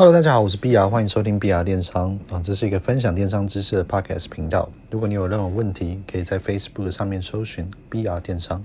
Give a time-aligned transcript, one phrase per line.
[0.00, 4.66] Hello，大家好，我是 BR，欢迎收听 BR 电商啊，这是一个分享电商知识的 Podcast 频道。
[4.90, 8.64] 如果你有任何问题，可以在 Facebook 上面搜寻 BR 电商，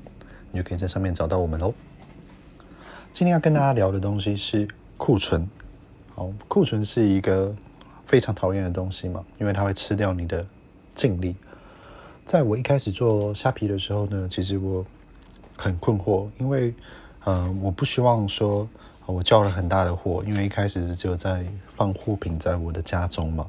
[0.54, 1.74] 你就可以在上面找到我们喽。
[3.12, 5.46] 今天要跟大家聊的东西是库存。
[6.14, 7.54] 好，库存是一个
[8.08, 10.48] 非常讨厌的东西嘛，因为它会吃掉你的
[10.94, 11.36] 净利。
[12.24, 14.86] 在我一开始做虾皮的时候呢，其实我
[15.58, 16.74] 很困惑，因为
[17.26, 18.66] 呃，我不希望说。
[19.06, 23.46] 我叫了很大的货，因为一开始是只有在放货品在我的家中嘛。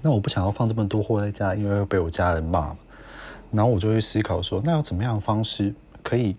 [0.00, 2.76] 那我不想要放这么多货在家，因为会被我家人骂。
[3.50, 6.36] 然后我就会思考说，那要怎么样的方式可以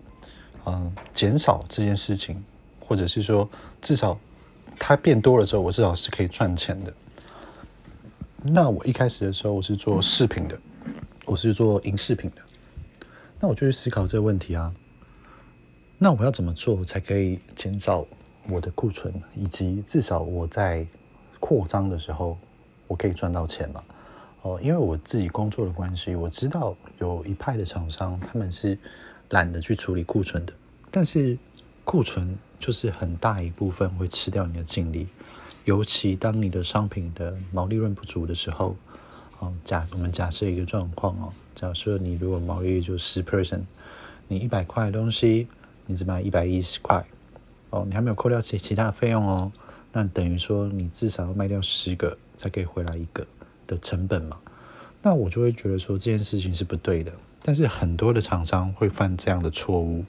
[0.64, 2.42] 嗯、减少这件事情，
[2.80, 3.48] 或者是说
[3.80, 4.16] 至少
[4.78, 6.94] 它变多的时候，我至少是可以赚钱的。
[8.42, 10.58] 那我一开始的时候我是做饰品的，
[11.26, 12.36] 我是做银饰品的。
[13.40, 14.72] 那我就去思考这个问题啊。
[15.98, 18.06] 那我要怎么做才可以减少？
[18.48, 20.86] 我的库存，以及至少我在
[21.40, 22.38] 扩张的时候，
[22.86, 23.82] 我可以赚到钱嘛？
[24.42, 28.76] 哦，因为我自己工作的关系，我知道有一派的厂商他们是
[29.30, 30.52] 懒得去处理库存的，
[30.90, 31.38] 但是
[31.84, 35.06] 库存就是很大一部分会吃掉你的净利，
[35.64, 38.76] 尤其当你的商品的毛利润不足的时候，
[39.38, 43.62] 哦，假我们假设一个状况哦，假设你如果毛利率就十 percent，
[44.26, 45.46] 你一百块的东西，
[45.86, 47.04] 你只卖一百一十块。
[47.72, 49.50] 哦，你还没有扣掉其其他费用哦，
[49.92, 53.26] 那等于说你至少要卖掉十个才可以回来一个
[53.66, 54.36] 的成本嘛？
[55.00, 57.10] 那我就会觉得说这件事情是不对的。
[57.42, 60.04] 但是很多的厂商会犯这样的错误，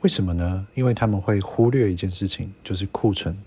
[0.00, 0.66] 为什么呢？
[0.74, 3.38] 因为他们会忽略一件事情，就是库存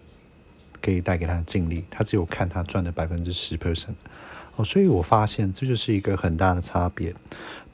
[0.81, 3.95] 可以带给他的净利，他只有看他赚的百分之十 percent。
[4.55, 7.13] 哦，所以我发现这就是一个很大的差别。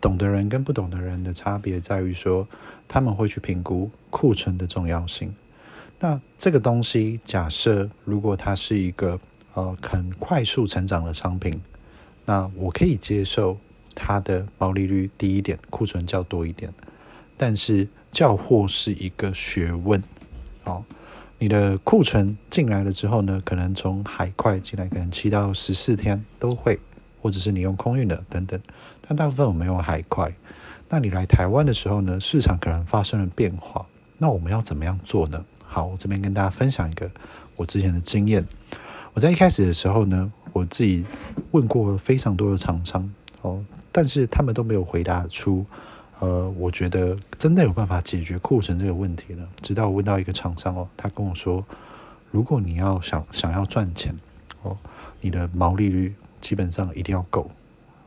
[0.01, 2.47] 懂的人跟不懂的人的差别在于说，
[2.87, 5.33] 他们会去评估库存的重要性。
[5.99, 9.19] 那这个东西，假设如果它是一个
[9.53, 11.61] 呃很快速成长的商品，
[12.25, 13.57] 那我可以接受
[13.93, 16.73] 它的毛利率低一点，库存较多一点。
[17.35, 20.01] 但是叫货是一个学问，
[20.63, 20.83] 哦，
[21.37, 26.79] 你的库存进来了之后呢，可能从海快进来，可能七到十四天都会，
[27.21, 28.57] 或者是你用空运的等等。
[29.05, 30.33] 但大部分我们用海快。
[30.87, 33.85] 那你来台湾的时候呢，市场可能发生了变化，
[34.17, 35.43] 那我们要怎么样做呢？
[35.71, 37.09] 好，我这边跟大家分享一个
[37.55, 38.43] 我之前的经验。
[39.13, 41.05] 我在一开始的时候呢，我自己
[41.51, 43.07] 问过非常多的厂商
[43.43, 45.63] 哦，但是他们都没有回答出，
[46.17, 49.47] 呃，我觉得真的有办法解决库存这个问题呢。
[49.61, 51.63] 直到我问到一个厂商哦，他跟我说，
[52.31, 54.11] 如果你要想想要赚钱
[54.63, 54.75] 哦，
[55.21, 57.51] 你的毛利率基本上一定要够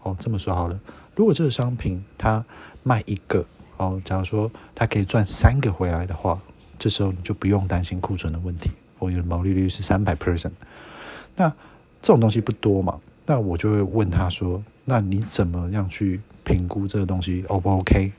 [0.02, 0.16] 哦。
[0.18, 0.80] 这么说好了，
[1.14, 2.44] 如果这个商品它
[2.82, 3.46] 卖一个
[3.76, 6.40] 哦，假如说它可以赚三个回来的话。
[6.82, 10.50] 这时候你就不用担心库存的问题，我的毛利率是三百 percent，
[11.36, 18.10] 那这种东西不多嘛，那我就会问他说，那你怎么样去评估这个东西 O 不 OK？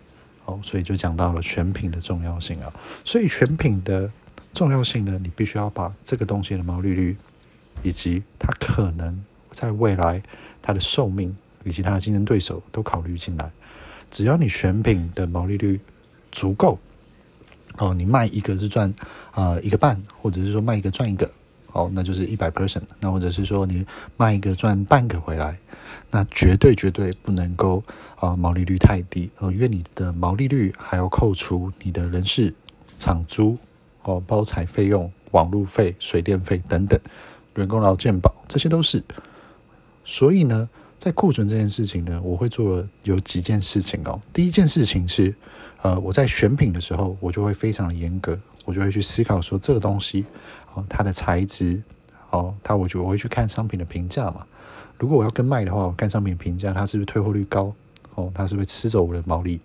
[0.45, 2.71] 哦，所以就讲到了选品的重要性啊，
[3.03, 4.09] 所以选品的
[4.53, 7.17] 重要性呢，你必须要把这个东西的毛利率，
[7.81, 10.23] 以及它可能在未来
[10.61, 11.35] 它的寿命
[11.65, 13.51] 以及它的竞争对手都考虑进来，
[14.09, 15.81] 只要你选品的毛利率
[16.31, 16.79] 足够。
[17.77, 18.89] 哦，你卖一个是赚
[19.31, 21.29] 啊、呃、一个半，或者是说卖一个赚一个，
[21.71, 22.83] 哦，那就是一百 percent。
[22.99, 23.85] 那或者是说你
[24.17, 25.57] 卖一个赚半个回来，
[26.11, 27.83] 那绝对绝对不能够
[28.15, 32.53] 啊、毛利率太低哦，因为你的毛利率还要扣除你的人事、
[32.97, 33.57] 厂租、
[34.03, 36.99] 哦包材费用、网路费、水电费等等，
[37.55, 39.03] 员工劳健保这些都是。
[40.05, 40.69] 所以呢，
[41.03, 44.21] 在库存这件事情呢，我会做了有几件事情哦。
[44.31, 45.35] 第一件事情是。
[45.81, 50.25] 呃，我在选品的时候，我就会非常的严格，我就会去思考说这个东西，
[50.73, 51.83] 哦，它的材质，
[52.29, 54.47] 哦，它我就我会去看商品的评价嘛。
[54.97, 57.75] 如果我要跟卖的话，我看商品评价，它是不是退货率高？
[58.15, 59.59] 哦，它是不是吃走我的毛利？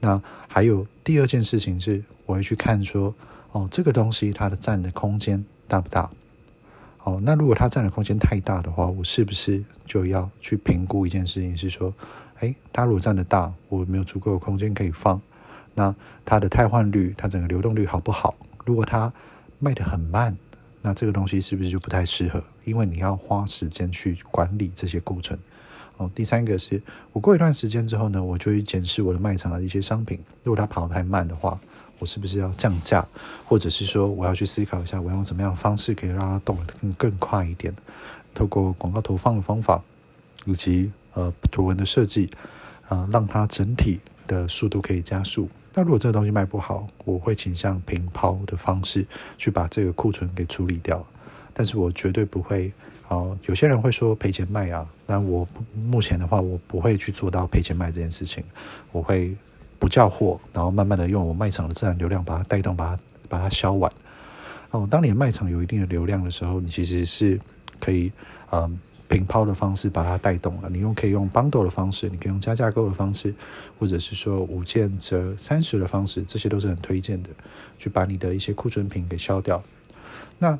[0.00, 0.18] 那
[0.48, 3.14] 还有第二件事情是，我会去看说，
[3.50, 6.10] 哦，这个东西它的占的空间大不大？
[7.04, 11.92] 哦，那如果它占的空间太大的话，我是不是就要去评估一件事情，是说，
[12.38, 15.20] 诶，它如果占的大，我没有足够的空间可以放。
[15.74, 15.94] 那
[16.24, 18.34] 它的汰换率，它整个流动率好不好？
[18.64, 19.12] 如果它
[19.58, 20.36] 卖得很慢，
[20.80, 22.42] 那这个东西是不是就不太适合？
[22.64, 25.36] 因为你要花时间去管理这些库存。
[25.96, 26.80] 哦，第三个是
[27.12, 31.60] 我过一段时间之后呢，我就去检视我的卖场的一些商品，如果它跑得太慢的话，
[32.02, 33.06] 我是不是要降价？
[33.46, 37.72] 或者是说我要去思考一下，我用怎么样的方式可以让它动得更更快一点？
[38.34, 39.80] 透过广告投放的方法，
[40.44, 42.28] 以及呃图文的设计，
[42.88, 45.48] 呃，让它整体的速度可以加速。
[45.74, 49.06] 那如果这个东西卖不好，我会倾向平抛的方式
[49.38, 51.06] 去把这个库存给处理掉。
[51.54, 52.72] 但是我绝对不会。
[53.08, 58.42] 哦，有些人会说赔钱卖啊，但我目前的话，我不会去做到赔钱卖这件事情。
[58.90, 59.36] 我会
[59.82, 63.90] 不叫货，然后慢慢的用我卖场的自然流量把它带动，把它把它销完。
[64.70, 67.36] 哦，当你的卖场有一定的流量的时候，你其实是
[67.80, 68.12] 可以，
[68.52, 70.70] 嗯，平抛的方式把它带动了。
[70.70, 73.34] 你用可以用 bundle 的方式，你可以用加价购的方式，
[73.76, 77.30] 或者是说五件折三十的方式，这些都是很推荐的，
[77.76, 79.60] 去把你的一些库存品给销掉。
[80.38, 80.56] 那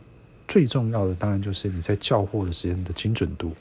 [0.48, 3.52] 最重要的当然就是你在叫货的时间的精准度。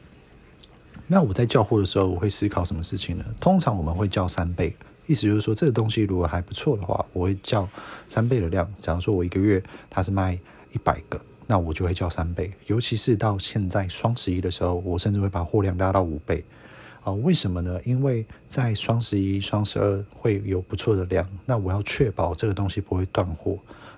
[1.05, 3.23] 那我在叫货的时候，我会思考什么事情呢？
[3.39, 4.75] 通常我们会叫三倍，
[5.11, 7.67] 意思就是说这个东西如果还不错的话，我会叫
[8.07, 8.65] 三倍的量。
[8.81, 10.39] 假如说我一个月它是卖
[10.71, 12.49] 一百个，那我就会叫三倍。
[12.67, 16.45] 尤其是到现在双十一的时候，我甚至会把货量拉到五倍。
[17.03, 17.77] 啊，为什么呢？
[17.83, 23.57] 因为在双十一、双十二会有不错的量，那我要确保这个东西不会断货。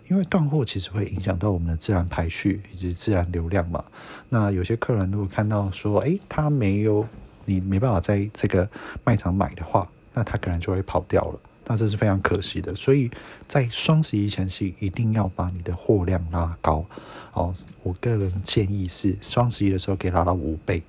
[0.10, 3.84] 因为断货其实会影响到我们的自然排序以及自然流量嘛。
[4.30, 7.06] 那有些客人如果看到说，哎，他没有
[7.46, 8.70] 你没办法在这个
[9.04, 11.40] 卖场买的话，那他可能就会跑掉了。
[11.66, 12.76] 那这是非常可惜的。
[12.76, 13.10] 所以
[13.48, 16.86] 在双十一前夕，一定要把你的货量拉高。
[17.34, 20.84] 哦，我个人建议是双十一的时候可以拉到五倍。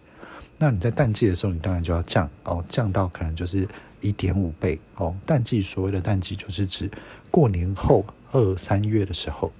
[0.58, 3.68] 那你在淡季的时候，你当然就要降哦，降到可能就是
[4.00, 5.14] 一点五倍哦。
[5.24, 6.90] 淡季所谓的淡季就是指
[7.30, 8.04] 过年后。
[8.36, 9.52] 二三月的时候，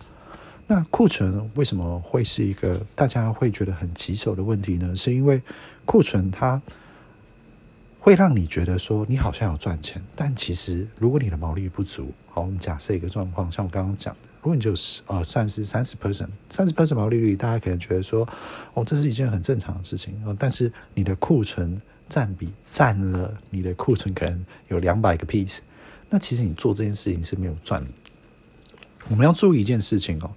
[0.67, 4.97] 那库存为什么会是一个大家会觉得很棘手的问题呢？
[4.97, 5.41] 是因为
[5.85, 6.61] 库存它
[8.05, 18.29] 会让你觉得说你好像有赚钱，但其实如果你的毛利率不足，好，我们假设一个状况，像我刚刚讲的，如果你就是呃算是三十 percent，三十 percent 毛利率，大家可能觉得说
[18.75, 25.61] 哦，这是一件很正常的事情，但是你的库存占比占了你的库存可能有两百个 piece，
[26.11, 27.91] 那其实你做这件事情是没有赚的。
[29.09, 30.31] 我们要注意一件事情哦，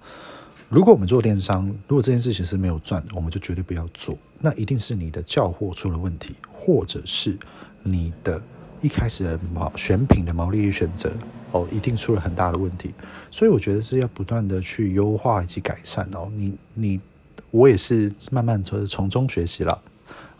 [0.68, 4.16] 如果我们做电商，如果这件事情是没有赚，我们就绝对不要做。
[4.38, 7.38] 那一定是你的叫货出了问题，或者是
[7.82, 8.40] 你的
[8.82, 11.10] 一开始的毛选品的毛利率选择
[11.52, 12.92] 哦，一定出了很大的问题。
[13.30, 16.30] 所以我觉得是要不断的去优化以及改善哦。
[16.36, 17.00] 你你
[17.50, 19.82] 我也是慢慢从从中学习了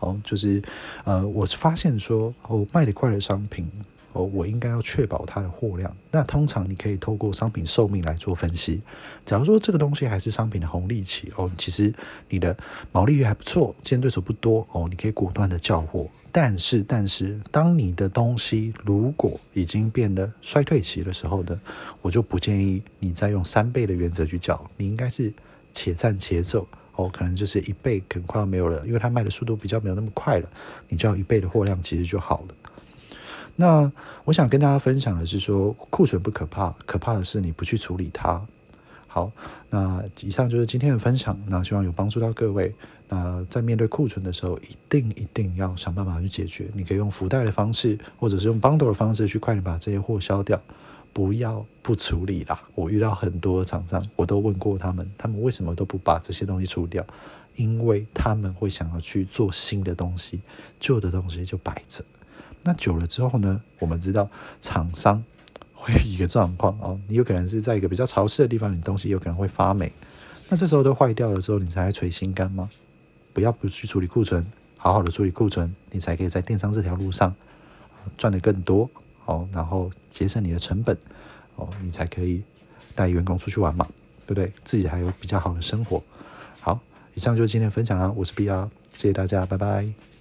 [0.01, 0.63] 哦，就是
[1.05, 3.67] 呃，我发现说哦，卖得快的商品。
[4.13, 5.95] 哦，我应该要确保它的货量。
[6.11, 8.81] 那通常你可以透过商品寿命来做分析。
[9.25, 11.93] 假如说这个东西还是商品的红利期哦，其实
[12.29, 12.57] 你的
[12.91, 16.09] 毛利率还不错，竞争对手不多哦，你可以果断的叫货。
[16.31, 21.59] 但是，但是当你的东西如果已经变得衰退期的时候呢，
[22.03, 25.33] 我就不建议你再用三倍的原则去叫，你应该是
[25.73, 26.67] 且战且走
[26.97, 30.49] 哦，可能就是一倍可能快要没有了，因为它卖的速度比较没有那么快了，
[30.89, 32.55] 你叫一倍的货量其实就好了。
[33.61, 33.91] 那
[34.25, 38.41] 我想跟大家分享的是说，库存不可怕，可怕的是你不去处理它。
[39.09, 39.33] 好，
[39.69, 42.73] 那以上就是今天的分享，那希望有帮助到各位。
[43.09, 46.71] 那在面对库存的时候，一定一定要想办法去解决。
[46.73, 50.63] 你可以用福袋的方式，或者是用 bundle 的方式去快点把这些货销掉，
[51.13, 52.63] 不要不处理啦。
[52.77, 57.05] 我遇到很多厂商，我都问过他们，他们为什么都不把这些东西处理掉？
[57.57, 60.41] 因为他们会想要去做新的东西，
[60.79, 62.05] 旧的东西就摆着。
[62.63, 64.29] 那久了之后呢，我们知道
[64.61, 65.23] 厂商
[65.73, 69.93] 会有一个状况哦，你有可能是在一个比较潮湿的地方，你东西有可能会发霉。
[70.49, 72.69] 那这时候都坏掉了之后，你才来捶心肝吗？
[73.33, 74.45] 不要不去处理库存，
[74.77, 77.35] 好好的处理库存，你才可以在电商这条路上
[78.17, 78.89] 赚得更多
[79.27, 80.97] 哦，然后节省你的成本
[81.57, 82.43] 哦，你才可以
[82.95, 83.87] 带员工出去玩嘛，
[84.27, 84.53] 对不对？
[84.65, 86.03] 自己还有比较好的生活。
[86.61, 86.81] 好，
[87.15, 90.18] 以上就是今天的分享啦，我是 BR，谢谢大家，拜拜。